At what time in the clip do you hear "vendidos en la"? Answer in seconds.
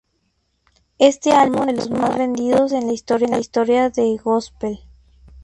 2.17-3.35